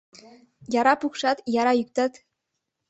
[0.79, 2.13] Яра пукшат, яра йӱктат.